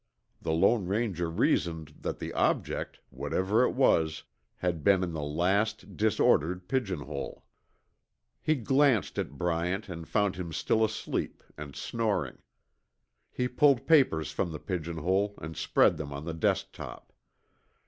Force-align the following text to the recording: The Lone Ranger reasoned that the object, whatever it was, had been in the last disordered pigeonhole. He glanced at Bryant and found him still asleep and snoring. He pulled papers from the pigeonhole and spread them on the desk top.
The 0.41 0.51
Lone 0.51 0.87
Ranger 0.87 1.29
reasoned 1.29 1.93
that 1.99 2.17
the 2.17 2.33
object, 2.33 2.99
whatever 3.11 3.61
it 3.63 3.73
was, 3.73 4.23
had 4.57 4.83
been 4.83 5.03
in 5.03 5.11
the 5.13 5.21
last 5.21 5.95
disordered 5.95 6.67
pigeonhole. 6.67 7.45
He 8.41 8.55
glanced 8.55 9.19
at 9.19 9.37
Bryant 9.37 9.89
and 9.89 10.07
found 10.09 10.37
him 10.37 10.53
still 10.53 10.83
asleep 10.83 11.43
and 11.55 11.75
snoring. 11.75 12.39
He 13.31 13.47
pulled 13.47 13.85
papers 13.85 14.31
from 14.31 14.51
the 14.51 14.59
pigeonhole 14.59 15.35
and 15.37 15.55
spread 15.55 15.97
them 15.97 16.11
on 16.11 16.25
the 16.25 16.33
desk 16.33 16.71
top. 16.71 17.13